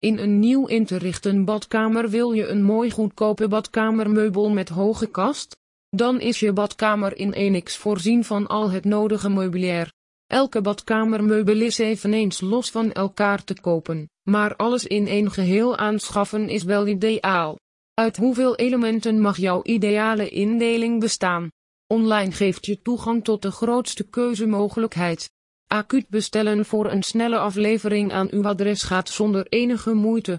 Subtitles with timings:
[0.00, 5.06] In een nieuw in te richten badkamer wil je een mooi goedkope badkamermeubel met hoge
[5.06, 5.56] kast?
[5.90, 9.92] Dan is je badkamer in Enix voorzien van al het nodige meubilair.
[10.26, 16.48] Elke badkamermeubel is eveneens los van elkaar te kopen, maar alles in één geheel aanschaffen
[16.48, 17.58] is wel ideaal.
[17.94, 21.50] Uit hoeveel elementen mag jouw ideale indeling bestaan?
[21.86, 25.30] Online geeft je toegang tot de grootste keuzemogelijkheid.
[25.68, 30.36] Acuut bestellen voor een snelle aflevering aan uw adres gaat zonder enige moeite.